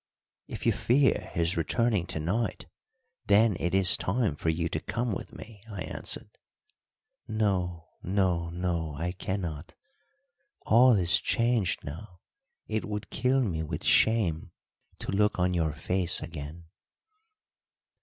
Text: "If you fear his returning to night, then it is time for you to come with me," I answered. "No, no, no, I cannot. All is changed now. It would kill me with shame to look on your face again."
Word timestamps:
"If 0.47 0.65
you 0.65 0.71
fear 0.71 1.29
his 1.33 1.55
returning 1.55 2.07
to 2.07 2.19
night, 2.19 2.65
then 3.27 3.55
it 3.59 3.75
is 3.75 3.95
time 3.95 4.35
for 4.35 4.49
you 4.49 4.67
to 4.67 4.79
come 4.79 5.11
with 5.13 5.31
me," 5.31 5.61
I 5.69 5.83
answered. 5.83 6.39
"No, 7.27 7.85
no, 8.01 8.49
no, 8.49 8.95
I 8.95 9.11
cannot. 9.11 9.75
All 10.61 10.93
is 10.93 11.21
changed 11.21 11.83
now. 11.83 12.19
It 12.65 12.83
would 12.83 13.11
kill 13.11 13.43
me 13.43 13.61
with 13.61 13.83
shame 13.83 14.51
to 14.97 15.11
look 15.11 15.37
on 15.37 15.53
your 15.53 15.73
face 15.75 16.19
again." 16.19 16.65